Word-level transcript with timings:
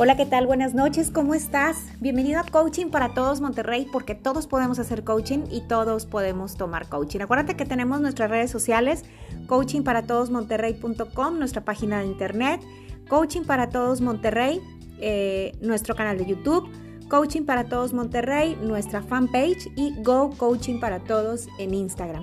Hola, 0.00 0.16
¿qué 0.16 0.26
tal? 0.26 0.46
Buenas 0.46 0.74
noches, 0.74 1.10
¿cómo 1.10 1.34
estás? 1.34 1.86
Bienvenido 1.98 2.38
a 2.38 2.44
Coaching 2.44 2.86
para 2.86 3.14
Todos 3.14 3.40
Monterrey, 3.40 3.84
porque 3.92 4.14
todos 4.14 4.46
podemos 4.46 4.78
hacer 4.78 5.02
coaching 5.02 5.40
y 5.50 5.62
todos 5.62 6.06
podemos 6.06 6.54
tomar 6.54 6.88
coaching. 6.88 7.18
Acuérdate 7.18 7.56
que 7.56 7.64
tenemos 7.64 8.00
nuestras 8.00 8.30
redes 8.30 8.48
sociales, 8.48 9.02
coachingparatodosmonterrey.com, 9.48 11.40
nuestra 11.40 11.64
página 11.64 11.98
de 11.98 12.06
internet, 12.06 12.60
Coaching 13.08 13.42
para 13.42 13.70
Todos 13.70 14.00
Monterrey, 14.00 14.60
eh, 15.00 15.50
nuestro 15.60 15.96
canal 15.96 16.16
de 16.16 16.26
YouTube, 16.26 16.70
Coaching 17.08 17.42
para 17.42 17.64
Todos 17.64 17.92
Monterrey, 17.92 18.56
nuestra 18.62 19.02
fanpage 19.02 19.68
y 19.74 20.00
Go 20.04 20.30
Coaching 20.30 20.78
para 20.78 21.00
Todos 21.00 21.48
en 21.58 21.74
Instagram. 21.74 22.22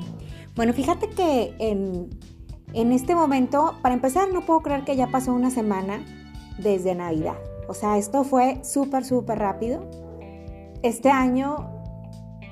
Bueno, 0.55 0.71
fíjate 0.71 1.10
que 1.10 1.54
en, 1.60 2.10
en 2.71 2.94
este 2.94 3.16
momento, 3.16 3.76
para 3.82 3.95
empezar, 3.95 4.31
no 4.31 4.45
puedo 4.45 4.62
creer 4.62 4.85
que 4.85 4.95
ya 4.95 5.07
pasó 5.07 5.34
una 5.34 5.49
semana 5.49 5.99
desde 6.57 6.95
Navidad. 6.95 7.35
O 7.68 7.74
sea, 7.74 7.98
esto 7.98 8.24
fue 8.24 8.64
súper, 8.64 9.05
súper 9.05 9.40
rápido. 9.40 9.90
Este 10.84 11.10
año 11.10 11.76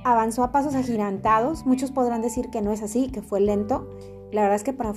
avanzó 0.03 0.43
a 0.43 0.51
pasos 0.51 0.75
agigantados. 0.75 1.65
Muchos 1.65 1.91
podrán 1.91 2.21
decir 2.21 2.49
que 2.49 2.61
no 2.61 2.71
es 2.71 2.81
así, 2.81 3.09
que 3.09 3.21
fue 3.21 3.39
lento. 3.39 3.89
La 4.31 4.41
verdad 4.41 4.55
es 4.55 4.63
que 4.63 4.73
para, 4.73 4.91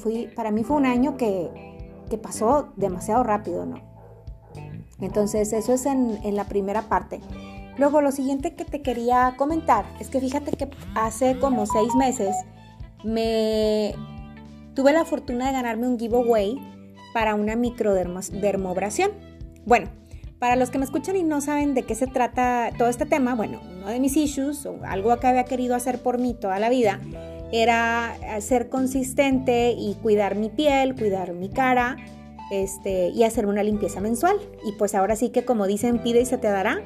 mí 0.50 0.64
fue 0.64 0.76
un 0.76 0.86
año 0.86 1.16
que, 1.16 1.50
pasó 2.22 2.68
demasiado 2.76 3.22
rápido, 3.22 3.66
¿no? 3.66 3.80
Entonces, 5.00 5.52
eso 5.52 5.74
es 5.74 5.84
en, 5.84 6.34
la 6.34 6.44
primera 6.44 6.82
parte. 6.82 7.20
Luego, 7.76 8.00
lo 8.00 8.10
siguiente 8.10 8.54
que 8.54 8.64
te 8.64 8.80
quería 8.80 9.34
comentar 9.36 9.84
es 10.00 10.08
que 10.08 10.20
fíjate 10.20 10.52
que 10.52 10.70
hace 10.94 11.38
como 11.38 11.66
seis 11.66 11.94
meses 11.94 12.34
me 13.04 13.94
tuve 14.74 14.92
la 14.94 15.04
fortuna 15.04 15.48
de 15.48 15.52
ganarme 15.52 15.86
un 15.86 15.98
giveaway 15.98 16.56
para 17.12 17.34
una 17.34 17.56
microdermobración. 17.56 19.10
Bueno, 19.66 19.88
para 20.46 20.54
los 20.54 20.70
que 20.70 20.78
me 20.78 20.84
escuchan 20.84 21.16
y 21.16 21.24
no 21.24 21.40
saben 21.40 21.74
de 21.74 21.82
qué 21.82 21.96
se 21.96 22.06
trata 22.06 22.70
todo 22.78 22.86
este 22.86 23.04
tema, 23.04 23.34
bueno, 23.34 23.60
uno 23.78 23.88
de 23.88 23.98
mis 23.98 24.16
issues 24.16 24.64
o 24.64 24.78
algo 24.86 25.18
que 25.18 25.26
había 25.26 25.42
querido 25.42 25.74
hacer 25.74 25.98
por 25.98 26.18
mí 26.18 26.34
toda 26.34 26.60
la 26.60 26.68
vida 26.68 27.00
era 27.50 28.16
ser 28.38 28.68
consistente 28.68 29.74
y 29.76 29.94
cuidar 29.94 30.36
mi 30.36 30.48
piel, 30.48 30.94
cuidar 30.94 31.32
mi 31.32 31.48
cara 31.48 31.96
este, 32.52 33.08
y 33.08 33.24
hacer 33.24 33.46
una 33.46 33.64
limpieza 33.64 34.00
mensual. 34.00 34.36
Y 34.64 34.70
pues 34.78 34.94
ahora 34.94 35.16
sí 35.16 35.30
que 35.30 35.44
como 35.44 35.66
dicen, 35.66 35.98
pide 35.98 36.20
y 36.20 36.26
se 36.26 36.38
te 36.38 36.46
dará. 36.46 36.80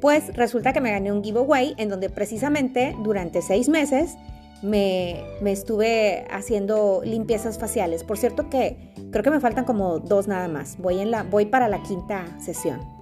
Pues 0.00 0.34
resulta 0.34 0.72
que 0.72 0.80
me 0.80 0.90
gané 0.90 1.12
un 1.12 1.22
giveaway 1.22 1.74
en 1.76 1.90
donde 1.90 2.08
precisamente 2.08 2.96
durante 3.02 3.42
seis 3.42 3.68
meses 3.68 4.16
me, 4.62 5.22
me, 5.42 5.52
estuve 5.52 6.24
haciendo 6.30 7.02
limpiezas 7.04 7.58
faciales. 7.58 8.02
Por 8.02 8.16
cierto 8.16 8.48
que 8.48 8.94
creo 9.12 9.22
que 9.22 9.30
me 9.30 9.40
faltan 9.40 9.66
como 9.66 9.98
dos 9.98 10.26
nada 10.26 10.48
más. 10.48 10.78
Voy, 10.78 11.00
en 11.00 11.10
la, 11.10 11.22
voy 11.22 11.44
para 11.44 11.68
la 11.68 11.82
quinta 11.82 12.24
sesión. 12.40 12.93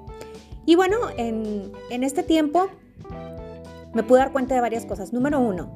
Y 0.67 0.77
bueno, 0.77 0.97
en, 1.17 1.73
en 1.91 2.05
este 2.05 2.23
tiempo 2.23 2.69
me 3.95 4.03
pude 4.03 4.21
dar 4.21 4.33
cuenta 4.33 4.55
de 4.55 4.61
varias 4.61 4.87
cosas. 4.87 5.13
Número 5.13 5.41
uno, 5.41 5.75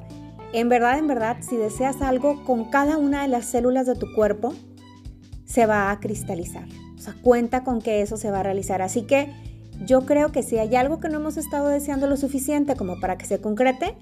en 0.53 0.69
verdad, 0.69 0.97
en 0.97 1.07
verdad, 1.07 1.37
si 1.41 1.57
deseas 1.57 2.01
algo 2.01 2.43
con 2.45 2.65
cada 2.65 2.97
una 2.97 3.21
de 3.21 3.27
las 3.27 3.45
células 3.45 3.85
de 3.85 3.95
tu 3.95 4.13
cuerpo, 4.13 4.53
se 5.45 5.65
va 5.65 5.91
a 5.91 5.99
cristalizar. 5.99 6.65
O 6.95 6.99
sea, 6.99 7.15
cuenta 7.21 7.63
con 7.63 7.81
que 7.81 8.01
eso 8.01 8.17
se 8.17 8.31
va 8.31 8.39
a 8.39 8.43
realizar. 8.43 8.81
Así 8.81 9.03
que 9.03 9.31
yo 9.85 10.05
creo 10.05 10.31
que 10.31 10.43
si 10.43 10.57
hay 10.57 10.75
algo 10.75 10.99
que 10.99 11.09
no 11.09 11.17
hemos 11.17 11.37
estado 11.37 11.67
deseando 11.67 12.07
lo 12.07 12.17
suficiente 12.17 12.75
como 12.75 12.99
para 12.99 13.17
que 13.17 13.25
se 13.25 13.39
concrete, 13.39 13.95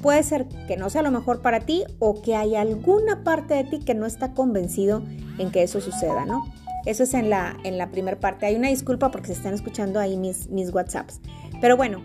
Puede 0.00 0.22
ser 0.22 0.46
que 0.66 0.76
no 0.76 0.88
sea 0.88 1.02
lo 1.02 1.10
mejor 1.10 1.42
para 1.42 1.60
ti 1.60 1.84
o 1.98 2.22
que 2.22 2.34
hay 2.34 2.56
alguna 2.56 3.22
parte 3.22 3.54
de 3.54 3.64
ti 3.64 3.80
que 3.80 3.94
no 3.94 4.06
está 4.06 4.32
convencido 4.32 5.02
en 5.38 5.50
que 5.50 5.62
eso 5.62 5.80
suceda, 5.80 6.24
¿no? 6.24 6.46
Eso 6.86 7.04
es 7.04 7.14
en 7.14 7.30
la, 7.30 7.56
en 7.64 7.78
la 7.78 7.90
primera 7.90 8.18
parte. 8.18 8.46
Hay 8.46 8.56
una 8.56 8.68
disculpa 8.68 9.10
porque 9.10 9.28
se 9.28 9.34
están 9.34 9.54
escuchando 9.54 10.00
ahí 10.00 10.16
mis, 10.16 10.48
mis 10.48 10.72
WhatsApps. 10.72 11.20
Pero 11.60 11.76
bueno, 11.76 12.02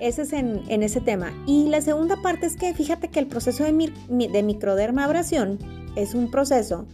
ese 0.00 0.22
es 0.22 0.32
en, 0.32 0.62
en, 0.68 0.82
ese 0.82 1.00
tema. 1.00 1.32
Y 1.46 1.68
la 1.68 1.80
segunda 1.80 2.16
parte 2.22 2.46
es 2.46 2.56
que 2.56 2.72
fíjate 2.74 3.08
que 3.08 3.20
el 3.20 3.26
proceso 3.26 3.64
de, 3.64 3.72
mi, 3.72 3.88
de 4.28 4.42
microdermabrasión 4.42 5.58
es 5.96 6.14
un 6.14 6.30
proceso 6.30 6.86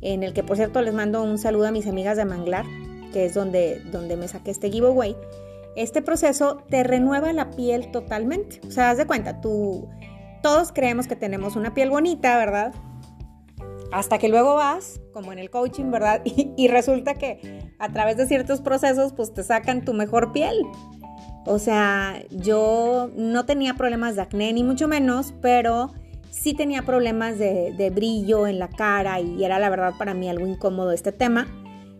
en 0.00 0.22
el 0.22 0.32
que, 0.32 0.42
por 0.42 0.56
cierto, 0.56 0.80
les 0.82 0.94
mando 0.94 1.22
un 1.22 1.38
saludo 1.38 1.66
a 1.66 1.70
mis 1.70 1.86
amigas 1.86 2.16
de 2.16 2.24
Manglar, 2.24 2.64
que 3.12 3.26
es 3.26 3.34
donde, 3.34 3.80
donde 3.90 4.16
me 4.16 4.28
saqué 4.28 4.50
este 4.50 4.70
giveaway 4.70 5.16
este 5.76 6.00
proceso 6.00 6.64
te 6.70 6.82
renueva 6.82 7.32
la 7.32 7.50
piel 7.50 7.90
totalmente. 7.90 8.60
O 8.66 8.70
sea, 8.70 8.90
haz 8.90 8.96
de 8.96 9.06
cuenta, 9.06 9.40
tú, 9.40 9.88
todos 10.42 10.72
creemos 10.72 11.06
que 11.06 11.16
tenemos 11.16 11.54
una 11.54 11.74
piel 11.74 11.90
bonita, 11.90 12.36
¿verdad? 12.38 12.74
Hasta 13.96 14.18
que 14.18 14.28
luego 14.28 14.56
vas, 14.56 15.00
como 15.14 15.32
en 15.32 15.38
el 15.38 15.48
coaching, 15.48 15.90
¿verdad? 15.90 16.20
Y, 16.26 16.68
resulta 16.68 17.14
que 17.14 17.72
a 17.78 17.90
través 17.94 18.18
de 18.18 18.26
ciertos 18.26 18.60
procesos, 18.60 19.14
pues 19.14 19.32
te 19.32 19.42
sacan 19.42 19.86
tu 19.86 19.94
mejor 19.94 20.32
piel. 20.32 20.54
O 21.46 21.58
sea, 21.58 22.22
yo 22.30 23.10
no 23.16 23.46
tenía 23.46 23.72
problemas 23.72 24.14
de 24.14 24.20
acné, 24.20 24.52
ni 24.52 24.62
mucho 24.62 24.86
menos, 24.86 25.32
pero 25.40 25.94
sí 26.30 26.52
tenía 26.52 26.82
problemas 26.82 27.38
de, 27.38 27.90
brillo 27.94 28.46
en 28.46 28.58
la 28.58 28.68
cara 28.68 29.18
y 29.20 29.42
era 29.42 29.58
la 29.58 29.70
verdad 29.70 29.94
para 29.98 30.12
mí 30.12 30.28
algo 30.28 30.46
incómodo 30.46 30.92
este 30.92 31.12
tema. 31.12 31.46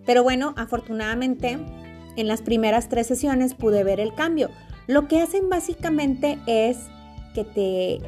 Pero 0.04 0.22
bueno, 0.22 0.52
afortunadamente 0.58 1.58
en 2.16 2.28
las 2.28 2.42
primeras 2.42 2.90
tres 2.90 3.06
sesiones 3.06 3.54
pude 3.54 3.84
ver 3.84 4.00
el 4.00 4.12
cambio. 4.14 4.50
Lo 4.86 5.08
que 5.08 5.22
hacen 5.22 5.48
básicamente 5.48 6.38
es 6.46 6.76
que 7.34 7.44
te 7.44 8.00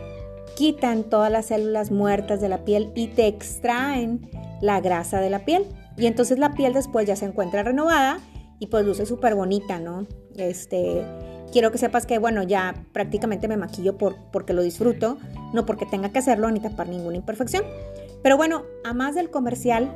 quitan 0.59 1.05
todas 1.05 1.31
las 1.31 1.47
células 1.47 1.93
muertas 1.93 2.41
de 2.41 2.49
la 2.49 2.65
piel 2.65 2.91
y 2.97 3.07
te 3.07 3.29
extraen 3.29 4.29
la 4.61 4.81
grasa 4.81 5.21
de 5.21 5.31
la 5.31 5.45
piel. 5.45 5.67
Y 5.97 6.07
entonces 6.07 6.41
la 6.41 6.55
piel 6.55 6.73
después 6.73 7.07
ya 7.07 7.15
se 7.15 7.27
encuentra 7.27 7.63
renovada 7.63 8.19
y 8.59 8.67
pues 8.67 8.85
luce 8.85 9.07
súper 9.07 9.37
bonita, 9.37 9.79
¿no? 9.79 10.09
Este, 10.37 11.05
quiero 11.53 11.71
que 11.71 11.79
sepas 11.79 12.07
que, 12.07 12.19
bueno, 12.19 12.43
ya 12.43 12.75
prácticamente 12.93 13.47
me 13.47 13.57
maquillo 13.57 13.97
por, 13.97 14.17
porque 14.33 14.53
lo 14.53 14.63
disfruto, 14.63 15.19
no 15.53 15.65
porque 15.65 15.87
tenga 15.87 16.09
que 16.09 16.19
hacerlo 16.19 16.51
ni 16.51 16.59
tapar 16.59 16.89
ninguna 16.89 17.19
imperfección. 17.19 17.63
Pero 18.25 18.37
bueno, 18.37 18.65
a 18.85 18.93
más 18.93 19.15
del 19.15 19.31
comercial 19.31 19.89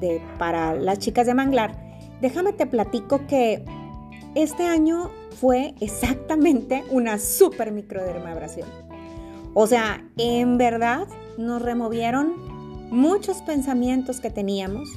de, 0.00 0.20
para 0.40 0.74
las 0.74 0.98
chicas 0.98 1.28
de 1.28 1.34
Manglar, 1.34 1.78
déjame 2.20 2.52
te 2.52 2.66
platico 2.66 3.28
que 3.28 3.64
este 4.34 4.64
año 4.64 5.12
fue 5.40 5.72
exactamente 5.80 6.82
una 6.90 7.16
super 7.20 7.70
microdermabrasión. 7.70 8.89
O 9.54 9.66
sea, 9.66 10.04
en 10.16 10.58
verdad 10.58 11.06
nos 11.38 11.62
removieron 11.62 12.34
muchos 12.90 13.38
pensamientos 13.42 14.20
que 14.20 14.30
teníamos, 14.30 14.88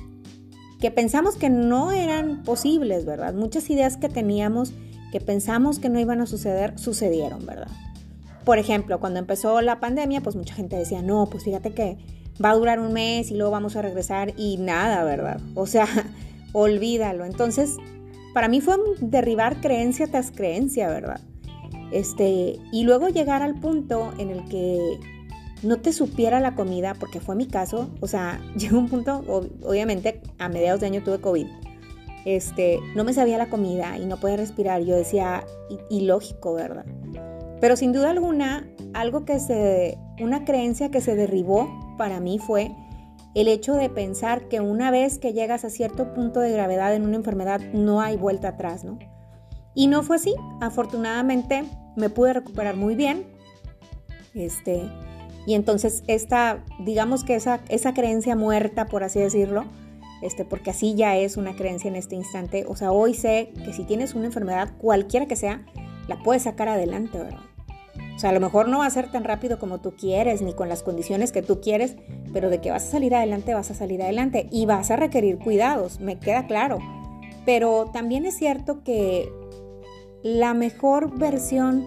que 0.79 0.91
pensamos 0.91 1.35
que 1.35 1.49
no 1.49 1.91
eran 1.91 2.43
posibles, 2.43 3.05
¿verdad? 3.05 3.33
Muchas 3.33 3.69
ideas 3.69 3.97
que 3.97 4.09
teníamos 4.09 4.73
que 5.13 5.21
pensamos 5.21 5.77
que 5.77 5.89
no 5.89 5.99
iban 5.99 6.21
a 6.21 6.25
suceder, 6.25 6.79
sucedieron, 6.79 7.45
¿verdad? 7.45 7.67
Por 8.45 8.57
ejemplo, 8.57 8.99
cuando 8.99 9.19
empezó 9.19 9.61
la 9.61 9.79
pandemia, 9.79 10.21
pues 10.21 10.35
mucha 10.35 10.55
gente 10.55 10.75
decía, 10.75 11.03
no, 11.03 11.27
pues 11.29 11.43
fíjate 11.43 11.71
que 11.71 11.99
va 12.43 12.49
a 12.49 12.55
durar 12.55 12.79
un 12.79 12.93
mes 12.93 13.29
y 13.29 13.35
luego 13.35 13.51
vamos 13.51 13.75
a 13.75 13.83
regresar 13.83 14.33
y 14.37 14.57
nada, 14.57 15.03
¿verdad? 15.03 15.39
O 15.53 15.67
sea, 15.67 15.87
olvídalo. 16.51 17.25
Entonces, 17.25 17.77
para 18.33 18.47
mí 18.47 18.59
fue 18.59 18.75
derribar 19.01 19.61
creencia 19.61 20.07
tras 20.07 20.31
creencia, 20.31 20.89
¿verdad? 20.89 21.21
Este, 21.93 22.59
y 22.71 22.83
luego 22.85 23.07
llegar 23.09 23.43
al 23.43 23.53
punto 23.53 24.13
en 24.17 24.31
el 24.31 24.43
que 24.45 24.99
no 25.61 25.77
te 25.77 25.93
supiera 25.93 26.39
la 26.39 26.55
comida, 26.55 26.95
porque 26.95 27.19
fue 27.19 27.35
mi 27.35 27.45
caso, 27.45 27.87
o 28.01 28.07
sea, 28.07 28.41
llegó 28.57 28.79
un 28.79 28.89
punto, 28.89 29.23
obviamente 29.61 30.19
a 30.39 30.49
mediados 30.49 30.81
de 30.81 30.87
año 30.87 31.03
tuve 31.03 31.21
COVID, 31.21 31.45
este, 32.25 32.79
no 32.95 33.03
me 33.03 33.13
sabía 33.13 33.37
la 33.37 33.49
comida 33.49 33.99
y 33.99 34.07
no 34.07 34.17
podía 34.17 34.37
respirar, 34.37 34.81
yo 34.81 34.95
decía, 34.95 35.45
ilógico, 35.91 36.55
¿verdad? 36.55 36.85
Pero 37.61 37.75
sin 37.75 37.93
duda 37.93 38.09
alguna, 38.09 38.67
algo 38.93 39.23
que 39.23 39.39
se, 39.39 39.99
una 40.19 40.45
creencia 40.45 40.89
que 40.89 40.99
se 40.99 41.15
derribó 41.15 41.95
para 41.95 42.19
mí 42.19 42.39
fue 42.39 42.71
el 43.35 43.47
hecho 43.47 43.75
de 43.75 43.89
pensar 43.89 44.47
que 44.47 44.61
una 44.61 44.89
vez 44.89 45.19
que 45.19 45.33
llegas 45.33 45.63
a 45.63 45.69
cierto 45.69 46.11
punto 46.15 46.39
de 46.39 46.51
gravedad 46.51 46.95
en 46.95 47.03
una 47.03 47.17
enfermedad 47.17 47.61
no 47.71 48.01
hay 48.01 48.17
vuelta 48.17 48.49
atrás, 48.49 48.83
¿no? 48.83 48.97
Y 49.75 49.87
no 49.87 50.03
fue 50.03 50.17
así. 50.17 50.35
Afortunadamente 50.61 51.63
me 51.95 52.09
pude 52.09 52.33
recuperar 52.33 52.75
muy 52.75 52.95
bien. 52.95 53.25
Este, 54.33 54.89
y 55.45 55.53
entonces 55.55 56.03
esta, 56.07 56.63
digamos 56.79 57.23
que 57.23 57.35
esa, 57.35 57.61
esa 57.69 57.93
creencia 57.93 58.35
muerta, 58.35 58.85
por 58.85 59.03
así 59.03 59.19
decirlo, 59.19 59.65
este, 60.21 60.45
porque 60.45 60.71
así 60.71 60.95
ya 60.95 61.17
es 61.17 61.35
una 61.35 61.55
creencia 61.55 61.89
en 61.89 61.95
este 61.95 62.15
instante. 62.15 62.65
O 62.67 62.75
sea, 62.75 62.91
hoy 62.91 63.13
sé 63.13 63.51
que 63.65 63.73
si 63.73 63.83
tienes 63.83 64.15
una 64.15 64.25
enfermedad, 64.25 64.71
cualquiera 64.77 65.25
que 65.25 65.35
sea, 65.35 65.65
la 66.07 66.17
puedes 66.23 66.43
sacar 66.43 66.69
adelante, 66.69 67.17
¿verdad? 67.17 67.41
O 68.15 68.19
sea, 68.19 68.29
a 68.29 68.33
lo 68.33 68.39
mejor 68.39 68.69
no 68.69 68.79
va 68.79 68.85
a 68.85 68.89
ser 68.89 69.11
tan 69.11 69.23
rápido 69.23 69.59
como 69.59 69.81
tú 69.81 69.95
quieres, 69.95 70.41
ni 70.41 70.53
con 70.53 70.69
las 70.69 70.83
condiciones 70.83 71.31
que 71.31 71.41
tú 71.41 71.59
quieres, 71.61 71.95
pero 72.31 72.49
de 72.49 72.61
que 72.61 72.71
vas 72.71 72.87
a 72.87 72.91
salir 72.91 73.13
adelante, 73.15 73.53
vas 73.53 73.71
a 73.71 73.73
salir 73.73 74.01
adelante 74.01 74.47
y 74.51 74.65
vas 74.65 74.91
a 74.91 74.95
requerir 74.95 75.39
cuidados, 75.39 75.99
me 75.99 76.19
queda 76.19 76.47
claro. 76.47 76.79
Pero 77.45 77.89
también 77.91 78.25
es 78.25 78.37
cierto 78.37 78.83
que 78.83 79.29
la 80.23 80.53
mejor 80.53 81.17
versión 81.17 81.85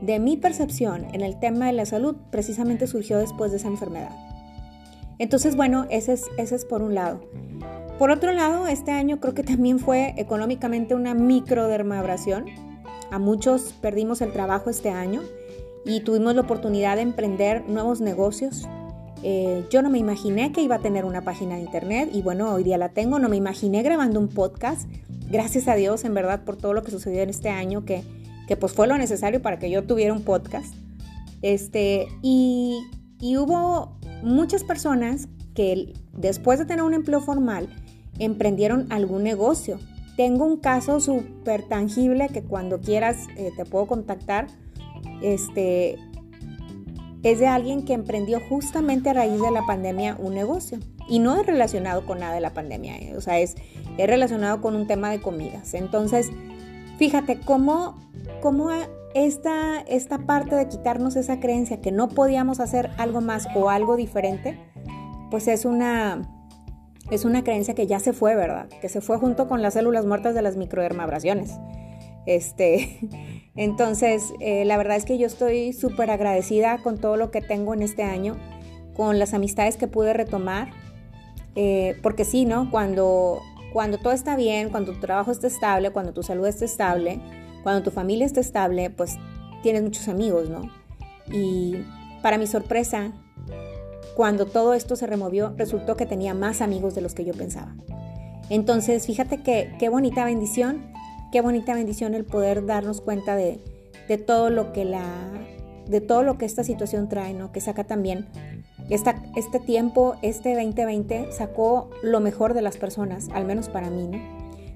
de 0.00 0.18
mi 0.18 0.36
percepción 0.36 1.06
en 1.12 1.22
el 1.22 1.38
tema 1.38 1.66
de 1.66 1.72
la 1.72 1.86
salud 1.86 2.16
precisamente 2.30 2.86
surgió 2.86 3.18
después 3.18 3.52
de 3.52 3.58
esa 3.58 3.68
enfermedad. 3.68 4.10
Entonces, 5.18 5.56
bueno, 5.56 5.86
ese 5.88 6.18
es, 6.36 6.64
por 6.64 6.82
un 6.82 6.94
lado. 6.94 7.20
Por 7.98 8.10
otro 8.10 8.32
lado, 8.32 8.66
este 8.66 8.90
año 8.90 9.20
creo 9.20 9.34
que 9.34 9.42
también 9.42 9.78
fue 9.78 10.12
económicamente 10.18 10.94
una 10.94 11.14
microdermabrasión. 11.14 12.44
A 13.10 13.18
muchos 13.18 13.74
perdimos 13.80 14.20
el 14.20 14.32
trabajo 14.32 14.68
este 14.68 14.90
año 14.90 15.22
y 15.86 16.00
tuvimos 16.00 16.34
la 16.34 16.42
oportunidad 16.42 16.96
de 16.96 17.02
emprender 17.02 17.66
nuevos 17.68 18.00
negocios. 18.02 18.68
Eh, 19.22 19.64
yo 19.70 19.80
no 19.80 19.88
me 19.88 19.98
imaginé 19.98 20.52
que 20.52 20.60
iba 20.60 20.74
a 20.74 20.80
tener 20.80 21.06
una 21.06 21.22
página 21.22 21.54
de 21.54 21.62
internet 21.62 22.10
y 22.12 22.20
bueno, 22.20 22.52
hoy 22.52 22.64
día 22.64 22.76
la 22.76 22.90
tengo. 22.90 23.18
No 23.18 23.30
me 23.30 23.36
imaginé 23.36 23.82
grabando 23.82 24.20
un 24.20 24.28
podcast. 24.28 24.86
Gracias 25.28 25.68
a 25.68 25.74
Dios, 25.74 26.04
en 26.04 26.14
verdad, 26.14 26.44
por 26.44 26.56
todo 26.56 26.72
lo 26.72 26.82
que 26.82 26.90
sucedió 26.90 27.22
en 27.22 27.30
este 27.30 27.48
año, 27.48 27.84
que, 27.84 28.02
que 28.46 28.56
pues 28.56 28.72
fue 28.72 28.86
lo 28.86 28.96
necesario 28.96 29.42
para 29.42 29.58
que 29.58 29.70
yo 29.70 29.84
tuviera 29.84 30.12
un 30.12 30.22
podcast. 30.22 30.74
Este, 31.42 32.06
y, 32.22 32.78
y 33.20 33.36
hubo 33.36 33.98
muchas 34.22 34.64
personas 34.64 35.28
que 35.54 35.94
después 36.12 36.58
de 36.58 36.66
tener 36.66 36.84
un 36.84 36.94
empleo 36.94 37.20
formal, 37.20 37.68
emprendieron 38.18 38.86
algún 38.90 39.22
negocio. 39.22 39.78
Tengo 40.16 40.46
un 40.46 40.58
caso 40.58 41.00
súper 41.00 41.62
tangible 41.68 42.28
que 42.28 42.42
cuando 42.42 42.80
quieras 42.80 43.26
eh, 43.36 43.50
te 43.56 43.64
puedo 43.64 43.86
contactar. 43.86 44.46
Este 45.22 45.98
es 47.22 47.38
de 47.38 47.46
alguien 47.46 47.84
que 47.84 47.92
emprendió 47.92 48.40
justamente 48.48 49.10
a 49.10 49.14
raíz 49.14 49.40
de 49.40 49.50
la 49.50 49.66
pandemia 49.66 50.16
un 50.18 50.34
negocio. 50.34 50.78
Y 51.08 51.18
no 51.18 51.40
es 51.40 51.46
relacionado 51.46 52.06
con 52.06 52.18
nada 52.18 52.34
de 52.34 52.40
la 52.40 52.52
pandemia, 52.52 52.96
eh, 52.98 53.16
o 53.16 53.20
sea, 53.20 53.38
es, 53.38 53.54
es 53.98 54.06
relacionado 54.08 54.60
con 54.60 54.76
un 54.76 54.86
tema 54.86 55.10
de 55.10 55.20
comidas. 55.20 55.74
Entonces, 55.74 56.30
fíjate 56.98 57.40
cómo, 57.40 57.94
cómo 58.40 58.70
esta, 59.14 59.80
esta 59.80 60.18
parte 60.18 60.54
de 60.54 60.68
quitarnos 60.68 61.16
esa 61.16 61.40
creencia 61.40 61.80
que 61.80 61.92
no 61.92 62.08
podíamos 62.08 62.60
hacer 62.60 62.90
algo 62.98 63.20
más 63.20 63.48
o 63.54 63.70
algo 63.70 63.96
diferente, 63.96 64.58
pues 65.30 65.48
es 65.48 65.64
una, 65.64 66.22
es 67.10 67.24
una 67.24 67.42
creencia 67.42 67.74
que 67.74 67.86
ya 67.86 67.98
se 67.98 68.12
fue, 68.12 68.34
¿verdad? 68.34 68.68
Que 68.80 68.88
se 68.88 69.00
fue 69.00 69.18
junto 69.18 69.48
con 69.48 69.62
las 69.62 69.74
células 69.74 70.04
muertas 70.04 70.34
de 70.34 70.42
las 70.42 70.56
microdermabrasiones. 70.56 71.52
Este, 72.26 72.98
entonces, 73.56 74.34
eh, 74.40 74.64
la 74.64 74.76
verdad 74.76 74.96
es 74.96 75.04
que 75.04 75.16
yo 75.16 75.26
estoy 75.26 75.72
súper 75.72 76.10
agradecida 76.10 76.78
con 76.82 76.98
todo 76.98 77.16
lo 77.16 77.30
que 77.30 77.40
tengo 77.40 77.72
en 77.72 77.82
este 77.82 78.02
año, 78.02 78.36
con 78.94 79.18
las 79.18 79.34
amistades 79.34 79.76
que 79.76 79.86
pude 79.86 80.12
retomar, 80.12 80.70
eh, 81.54 81.96
porque 82.02 82.24
sí, 82.24 82.44
¿no? 82.44 82.70
Cuando, 82.70 83.40
cuando 83.76 83.98
todo 83.98 84.14
está 84.14 84.36
bien, 84.36 84.70
cuando 84.70 84.92
tu 84.94 85.00
trabajo 85.00 85.30
está 85.30 85.48
estable, 85.48 85.90
cuando 85.90 86.14
tu 86.14 86.22
salud 86.22 86.46
está 86.46 86.64
estable, 86.64 87.20
cuando 87.62 87.82
tu 87.82 87.90
familia 87.90 88.24
está 88.24 88.40
estable, 88.40 88.88
pues 88.88 89.18
tienes 89.62 89.82
muchos 89.82 90.08
amigos, 90.08 90.48
¿no? 90.48 90.62
Y 91.30 91.84
para 92.22 92.38
mi 92.38 92.46
sorpresa, 92.46 93.12
cuando 94.14 94.46
todo 94.46 94.72
esto 94.72 94.96
se 94.96 95.06
removió, 95.06 95.52
resultó 95.58 95.94
que 95.94 96.06
tenía 96.06 96.32
más 96.32 96.62
amigos 96.62 96.94
de 96.94 97.02
los 97.02 97.12
que 97.12 97.26
yo 97.26 97.34
pensaba. 97.34 97.76
Entonces, 98.48 99.04
fíjate 99.04 99.42
que 99.42 99.74
qué 99.78 99.90
bonita 99.90 100.24
bendición, 100.24 100.90
qué 101.30 101.42
bonita 101.42 101.74
bendición 101.74 102.14
el 102.14 102.24
poder 102.24 102.64
darnos 102.64 103.02
cuenta 103.02 103.36
de, 103.36 103.60
todo 104.26 104.48
lo 104.48 104.72
que 104.72 104.86
la 104.86 105.04
de 105.86 106.00
todo 106.00 106.22
lo 106.22 106.38
que 106.38 106.46
esta 106.46 106.64
situación 106.64 107.10
trae, 107.10 107.34
¿no? 107.34 107.52
Que 107.52 107.60
saca 107.60 107.84
también 107.84 108.26
esta, 108.88 109.22
este 109.34 109.58
tiempo, 109.58 110.16
este 110.22 110.54
2020 110.54 111.32
sacó 111.32 111.90
lo 112.02 112.20
mejor 112.20 112.54
de 112.54 112.62
las 112.62 112.76
personas, 112.76 113.28
al 113.32 113.44
menos 113.44 113.68
para 113.68 113.90
mí, 113.90 114.06
¿no? 114.06 114.18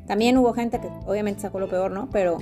También 0.06 0.36
hubo 0.38 0.52
gente 0.52 0.80
que 0.80 0.88
obviamente 1.06 1.42
sacó 1.42 1.60
lo 1.60 1.68
peor, 1.68 1.92
¿no? 1.92 2.08
Pero 2.10 2.38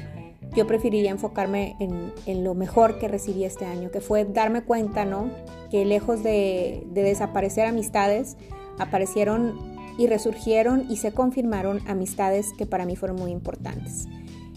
yo 0.56 0.66
preferiría 0.66 1.10
enfocarme 1.10 1.76
en, 1.78 2.44
lo 2.44 2.54
mejor 2.54 2.98
que 2.98 3.08
recibí 3.08 3.44
este 3.44 3.66
año, 3.66 3.90
que 3.90 4.00
fue 4.00 4.24
darme 4.24 4.62
cuenta, 4.62 5.04
¿no? 5.04 5.30
Que 5.70 5.84
lejos 5.84 6.22
de, 6.22 6.86
desaparecer 6.92 7.66
amistades, 7.66 8.38
aparecieron 8.78 9.58
y 9.98 10.06
resurgieron 10.06 10.86
y 10.88 10.96
se 10.96 11.12
confirmaron 11.12 11.80
amistades 11.86 12.52
que 12.56 12.64
para 12.64 12.86
mí 12.86 12.96
fueron 12.96 13.18
muy 13.18 13.32
importantes. 13.32 14.06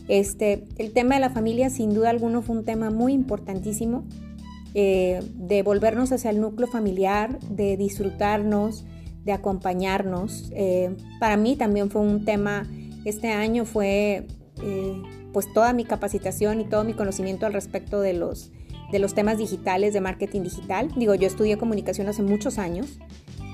Este, 0.07 0.63
el 0.77 0.93
tema 0.93 1.15
de 1.15 1.21
la 1.21 1.29
familia 1.29 1.69
sin 1.69 1.93
duda 1.93 2.09
alguno 2.09 2.41
fue 2.41 2.55
un 2.55 2.63
tema 2.63 2.91
muy 2.91 3.13
importantísimo, 3.13 4.05
eh, 4.73 5.19
de 5.35 5.63
volvernos 5.63 6.11
hacia 6.11 6.29
el 6.29 6.39
núcleo 6.39 6.67
familiar, 6.67 7.39
de 7.39 7.77
disfrutarnos, 7.77 8.85
de 9.23 9.33
acompañarnos. 9.33 10.51
Eh, 10.55 10.95
para 11.19 11.37
mí 11.37 11.55
también 11.55 11.89
fue 11.89 12.01
un 12.01 12.25
tema, 12.25 12.67
este 13.05 13.31
año 13.31 13.65
fue 13.65 14.27
eh, 14.63 15.01
pues 15.33 15.51
toda 15.53 15.73
mi 15.73 15.85
capacitación 15.85 16.61
y 16.61 16.65
todo 16.65 16.83
mi 16.83 16.93
conocimiento 16.93 17.45
al 17.45 17.53
respecto 17.53 17.99
de 18.01 18.13
los, 18.13 18.51
de 18.91 18.99
los 18.99 19.13
temas 19.13 19.37
digitales, 19.37 19.93
de 19.93 20.01
marketing 20.01 20.41
digital. 20.43 20.89
Digo, 20.95 21.15
yo 21.15 21.27
estudié 21.27 21.57
comunicación 21.57 22.07
hace 22.07 22.23
muchos 22.23 22.57
años, 22.57 22.99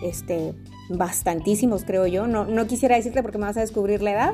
este, 0.03 0.53
bastantísimos 0.89 1.83
creo 1.83 2.07
yo. 2.07 2.27
No, 2.27 2.45
no 2.45 2.67
quisiera 2.67 2.95
decirte 2.95 3.21
porque 3.21 3.37
me 3.37 3.45
vas 3.45 3.57
a 3.57 3.61
descubrir 3.61 4.01
la 4.01 4.11
edad, 4.11 4.33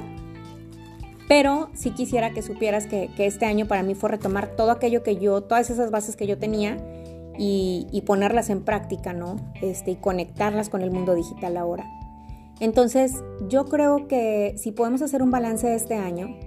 pero 1.27 1.69
sí 1.73 1.91
quisiera 1.91 2.31
que 2.31 2.41
supieras 2.41 2.87
que, 2.87 3.09
este 3.17 3.45
año 3.45 3.67
para 3.67 3.83
mí 3.83 3.95
fue 3.95 4.09
retomar 4.09 4.55
todo 4.55 4.71
aquello 4.71 5.03
que 5.03 5.17
yo, 5.17 5.41
todas 5.41 5.69
esas 5.69 5.91
bases 5.91 6.15
que 6.15 6.27
yo 6.27 6.37
tenía 6.37 6.77
y, 7.37 7.87
y 7.91 8.01
ponerlas 8.01 8.49
en 8.49 8.63
práctica, 8.63 9.13
¿no? 9.13 9.35
Este, 9.61 9.91
y 9.91 9.95
conectarlas 9.95 10.69
con 10.69 10.81
el 10.81 10.91
mundo 10.91 11.15
digital 11.15 11.57
ahora. 11.57 11.85
Entonces, 12.59 13.23
yo 13.49 13.65
creo 13.65 14.07
que 14.07 14.55
si 14.57 14.71
podemos 14.71 15.01
hacer 15.01 15.21
un 15.21 15.31
balance 15.31 15.67
de 15.67 15.75
este 15.75 15.95
año, 15.95 16.37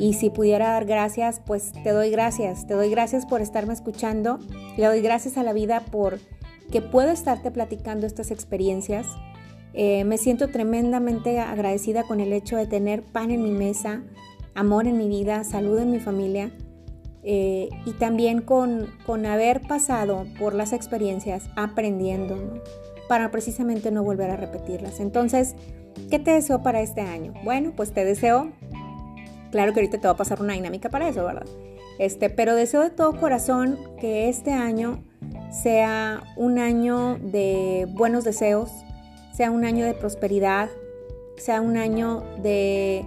y 0.00 0.14
si 0.14 0.30
pudiera 0.30 0.70
dar 0.70 0.86
gracias, 0.86 1.42
pues 1.44 1.72
te 1.72 1.90
doy 1.90 2.10
gracias. 2.10 2.66
Te 2.66 2.72
doy 2.72 2.88
gracias 2.88 3.26
por 3.26 3.42
estarme 3.42 3.74
escuchando. 3.74 4.38
Le 4.78 4.86
doy 4.86 5.02
gracias 5.02 5.36
a 5.36 5.42
la 5.42 5.52
vida 5.52 5.80
por 5.92 6.18
que 6.72 6.80
puedo 6.80 7.10
estarte 7.10 7.50
platicando 7.50 8.06
estas 8.06 8.30
experiencias. 8.30 9.06
Eh, 9.72 10.04
me 10.04 10.18
siento 10.18 10.48
tremendamente 10.48 11.38
agradecida 11.38 12.04
con 12.04 12.20
el 12.20 12.32
hecho 12.32 12.56
de 12.56 12.66
tener 12.66 13.02
pan 13.02 13.30
en 13.30 13.42
mi 13.42 13.52
mesa, 13.52 14.02
amor 14.54 14.86
en 14.86 14.98
mi 14.98 15.08
vida, 15.08 15.44
salud 15.44 15.78
en 15.78 15.90
mi 15.90 16.00
familia 16.00 16.50
eh, 17.22 17.68
y 17.86 17.92
también 17.92 18.40
con, 18.40 18.88
con, 19.06 19.26
haber 19.26 19.60
pasado 19.60 20.26
por 20.38 20.54
las 20.54 20.72
experiencias 20.72 21.50
aprendiendo 21.56 22.62
para 23.08 23.30
precisamente 23.30 23.90
no 23.90 24.02
volver 24.02 24.30
a 24.30 24.36
repetirlas. 24.36 25.00
Entonces, 25.00 25.54
¿qué 26.10 26.18
te 26.18 26.32
deseo 26.32 26.62
para 26.62 26.80
este 26.80 27.02
año? 27.02 27.34
Bueno, 27.44 27.72
pues 27.76 27.92
te 27.92 28.04
deseo 28.04 28.50
Claro 29.50 29.72
que 29.72 29.80
ahorita 29.80 29.98
te 29.98 30.06
va 30.06 30.14
a 30.14 30.16
pasar 30.16 30.40
una 30.40 30.54
dinámica 30.54 30.88
para 30.88 31.08
eso, 31.08 31.24
¿verdad? 31.24 31.46
Este, 31.98 32.30
pero 32.30 32.54
deseo 32.54 32.82
de 32.82 32.90
todo 32.90 33.18
corazón 33.18 33.78
que 34.00 34.28
este 34.28 34.52
año 34.52 35.02
sea 35.50 36.22
un 36.36 36.58
año 36.58 37.18
de 37.20 37.86
buenos 37.90 38.24
deseos, 38.24 38.70
sea 39.40 39.50
un 39.50 39.64
año 39.64 39.86
de 39.86 39.94
prosperidad, 39.94 40.68
sea 41.38 41.62
un 41.62 41.78
año 41.78 42.22
de 42.42 43.06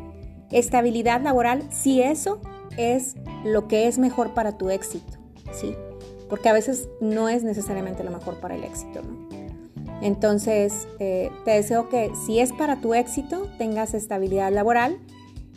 estabilidad 0.49 1.21
laboral, 1.21 1.61
si 1.69 2.01
eso 2.01 2.41
es 2.75 3.17
lo 3.45 3.67
que 3.67 3.87
es 3.87 3.99
mejor 3.99 4.33
para 4.33 4.57
tu 4.57 4.71
éxito, 4.71 5.13
¿sí? 5.51 5.75
Porque 6.29 6.49
a 6.49 6.53
veces 6.53 6.89
no 6.99 7.29
es 7.29 7.43
necesariamente 7.43 8.03
lo 8.03 8.09
mejor 8.09 8.39
para 8.39 8.55
el 8.55 8.63
éxito. 8.63 9.01
Entonces, 10.01 10.87
eh, 10.97 11.29
te 11.45 11.51
deseo 11.51 11.87
que 11.87 12.09
si 12.25 12.39
es 12.39 12.51
para 12.51 12.81
tu 12.81 12.95
éxito, 12.95 13.47
tengas 13.59 13.93
estabilidad 13.93 14.51
laboral, 14.51 14.97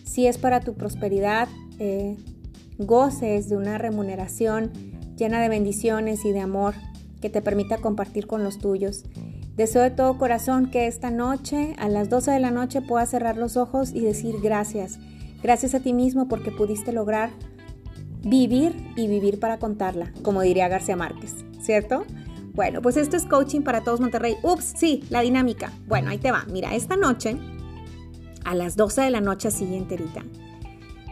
si 0.04 0.26
es 0.26 0.36
para 0.36 0.60
tu 0.60 0.74
prosperidad, 0.74 1.48
eh, 1.78 2.18
goces 2.76 3.48
de 3.48 3.56
una 3.56 3.78
remuneración 3.78 4.72
llena 5.16 5.40
de 5.40 5.48
bendiciones 5.48 6.26
y 6.26 6.32
de 6.32 6.40
amor 6.40 6.74
que 7.22 7.30
te 7.30 7.40
permita 7.40 7.78
compartir 7.78 8.26
con 8.26 8.44
los 8.44 8.58
tuyos. 8.58 9.04
Deseo 9.56 9.80
de 9.82 9.90
todo 9.90 10.18
corazón 10.18 10.70
que 10.70 10.86
esta 10.86 11.10
noche, 11.10 11.74
a 11.78 11.88
las 11.88 12.10
12 12.10 12.30
de 12.30 12.40
la 12.40 12.50
noche, 12.50 12.82
puedas 12.82 13.08
cerrar 13.08 13.38
los 13.38 13.56
ojos 13.56 13.90
y 13.94 14.00
decir 14.00 14.36
gracias. 14.42 14.98
Gracias 15.42 15.74
a 15.74 15.80
ti 15.80 15.94
mismo 15.94 16.28
porque 16.28 16.50
pudiste 16.50 16.92
lograr 16.92 17.30
vivir 18.22 18.76
y 18.96 19.08
vivir 19.08 19.40
para 19.40 19.58
contarla, 19.58 20.12
como 20.22 20.42
diría 20.42 20.68
García 20.68 20.96
Márquez, 20.96 21.34
¿cierto? 21.62 22.04
Bueno, 22.52 22.82
pues 22.82 22.98
esto 22.98 23.16
es 23.16 23.24
coaching 23.24 23.62
para 23.62 23.82
todos 23.82 23.98
Monterrey. 23.98 24.36
Ups, 24.42 24.74
sí, 24.76 25.02
la 25.08 25.22
dinámica. 25.22 25.72
Bueno, 25.86 26.10
ahí 26.10 26.18
te 26.18 26.32
va. 26.32 26.44
Mira, 26.50 26.74
esta 26.74 26.96
noche 26.96 27.38
a 28.44 28.54
las 28.54 28.76
12 28.76 29.02
de 29.02 29.10
la 29.10 29.22
noche 29.22 29.48
así 29.48 29.74
enterita, 29.74 30.22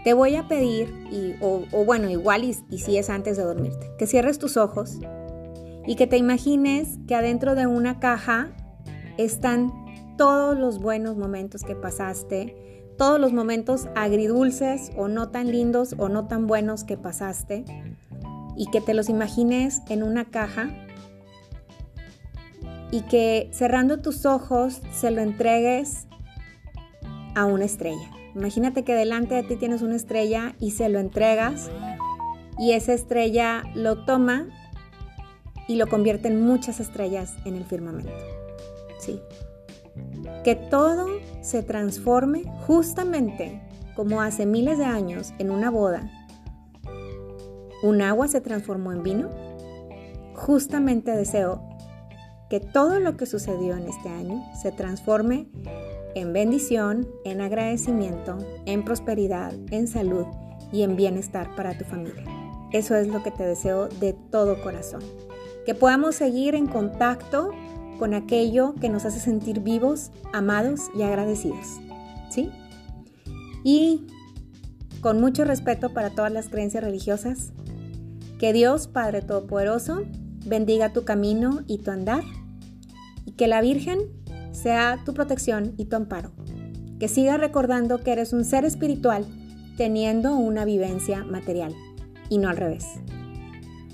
te 0.05 0.13
voy 0.13 0.37
a 0.37 0.49
pedir, 0.49 0.93
y, 1.11 1.35
o, 1.41 1.65
bueno, 1.87 2.11
igual 2.11 2.45
y, 2.45 2.55
y 2.69 2.79
si 2.81 2.99
es 2.99 3.09
antes 3.09 3.39
de 3.39 3.43
dormirte, 3.43 3.91
que 3.99 4.07
cierres 4.07 4.39
tus 4.39 4.59
ojos 4.59 4.99
y 5.87 5.97
que 5.97 6.07
te 6.07 6.17
imagines 6.17 6.99
que 7.07 7.15
adentro 7.15 7.55
de 7.55 7.67
una 7.67 8.01
caja 8.01 8.49
están 9.19 9.73
todos 10.17 10.57
los 10.59 10.79
buenos 10.79 11.17
momentos 11.17 11.63
que 11.63 11.75
pasaste, 11.75 12.57
todos 12.97 13.21
los 13.21 13.33
momentos 13.33 13.89
agridulces 13.95 14.93
o 14.97 15.09
no 15.09 15.31
tan 15.31 15.51
lindos 15.51 15.95
o 15.99 16.09
no 16.09 16.27
tan 16.27 16.47
buenos 16.47 16.85
que 16.85 16.97
pasaste 16.97 17.65
y 18.57 18.67
que 18.71 18.81
te 18.81 18.95
los 18.95 19.09
imagines 19.09 19.83
en 19.89 20.03
una 20.03 20.27
caja 20.27 20.71
y 22.91 23.03
que 23.03 23.49
cerrando 23.53 24.01
tus 24.01 24.25
ojos 24.25 24.81
se 24.93 25.11
lo 25.11 25.21
entregues 25.21 26.07
a 27.35 27.45
una 27.47 27.65
estrella. 27.65 28.11
Imagínate 28.37 28.85
que 28.85 28.95
delante 28.95 29.35
de 29.35 29.43
ti 29.43 29.57
tienes 29.57 29.83
una 29.83 29.97
estrella 29.97 30.55
y 30.61 30.73
se 30.73 30.89
lo 30.89 31.01
entregas 31.01 31.71
y 32.59 32.73
esa 32.73 32.93
estrella 32.93 33.65
lo 33.75 34.05
toma 34.05 34.47
y 35.69 35.77
lo 35.77 35.87
convierte 35.87 36.29
en 36.29 36.43
muchas 36.43 36.81
estrellas 36.81 37.35
en 37.45 37.57
el 37.57 37.65
firmamento. 37.65 38.13
Sí. 38.99 39.21
que 40.45 40.55
todo 40.57 41.07
se 41.43 41.63
transforme 41.63 42.45
justamente 42.67 43.61
como 43.95 44.21
hace 44.23 44.47
miles 44.47 44.79
de 44.79 44.85
años 44.85 45.33
en 45.39 45.51
una 45.51 45.71
boda. 45.71 46.11
Un 47.83 48.03
agua 48.03 48.29
se 48.29 48.41
transformó 48.41 48.93
en 48.93 49.03
vino. 49.03 49.31
Justamente 50.35 51.13
deseo 51.13 51.63
que 52.51 52.61
todo 52.61 52.99
lo 52.99 53.17
que 53.17 53.27
sucedió 53.27 53.77
en 53.77 53.87
este 53.89 54.09
año 54.09 54.43
se 54.61 54.73
transforme 54.73 55.49
en 56.15 56.33
bendición, 56.33 57.07
en 57.25 57.41
agradecimiento, 57.41 58.39
en 58.67 58.85
prosperidad, 58.85 59.53
en 59.71 59.87
salud 59.87 60.27
y 60.73 60.83
en 60.83 60.97
bienestar 60.97 61.55
para 61.57 61.77
tu 61.77 61.85
familia. 61.85 62.25
Eso 62.73 62.97
es 62.97 63.09
lo 63.09 63.23
que 63.23 63.31
te 63.31 63.45
deseo 63.45 63.89
de 63.89 64.15
todo 64.31 64.63
corazón. 64.63 65.03
Que 65.67 65.75
podamos 65.75 66.15
seguir 66.15 66.55
en 66.55 66.67
contacto 66.67 67.51
con 67.99 68.15
aquello 68.15 68.75
que 68.75 68.89
nos 68.89 69.05
hace 69.05 69.21
sentir 69.21 69.61
vivos, 69.61 70.11
amados 70.33 70.91
y 70.97 71.03
agradecidos. 71.03 71.81
¿Sí? 72.31 72.51
Y 73.63 74.07
con 75.01 75.21
mucho 75.21 75.45
respeto 75.45 75.91
para 75.91 76.11
todas 76.11 76.33
las 76.33 76.49
creencias 76.49 76.83
religiosas, 76.83 77.53
que 78.39 78.53
Dios 78.53 78.89
Padre 78.89 79.23
Todopoderoso 79.23 80.03
bendiga 80.47 80.93
tu 80.93 81.05
camino 81.05 81.61
y 81.67 81.79
tu 81.79 81.91
andar 81.91 82.25
y 83.25 83.33
que 83.33 83.49
la 83.49 83.61
Virgen 83.61 84.01
sea 84.53 85.01
tu 85.05 85.15
protección 85.15 85.75
y 85.77 85.87
tu 85.87 85.97
amparo. 85.97 86.33
Que 86.99 87.09
sigas 87.09 87.41
recordando 87.41 88.03
que 88.03 88.13
eres 88.13 88.33
un 88.33 88.45
ser 88.45 88.65
espiritual 88.65 89.25
teniendo 89.77 90.37
una 90.37 90.65
vivencia 90.65 91.25
material 91.25 91.75
y 92.29 92.39
no 92.39 92.49
al 92.49 92.57
revés. 92.57 92.87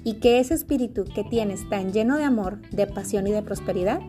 Y 0.05 0.15
que 0.15 0.41
ese 0.41 0.55
espíritu 0.55 1.05
que 1.05 1.25
tienes 1.25 1.69
tan 1.69 1.93
lleno 1.93 2.17
de 2.17 2.25
amor, 2.25 2.61
de 2.71 2.87
pasión 2.87 3.27
y 3.27 3.33
de 3.33 3.43
prosperidad, 3.43 4.01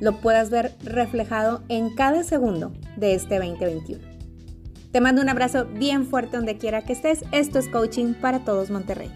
lo 0.00 0.20
puedas 0.20 0.50
ver 0.50 0.74
reflejado 0.84 1.62
en 1.68 1.94
cada 1.94 2.22
segundo 2.22 2.72
de 2.96 3.14
este 3.14 3.38
2021. 3.38 4.02
Te 4.92 5.00
mando 5.00 5.22
un 5.22 5.28
abrazo 5.28 5.66
bien 5.66 6.06
fuerte 6.06 6.36
donde 6.36 6.58
quiera 6.58 6.82
que 6.82 6.92
estés. 6.92 7.24
Esto 7.32 7.58
es 7.58 7.68
Coaching 7.68 8.14
para 8.14 8.44
Todos 8.44 8.70
Monterrey. 8.70 9.10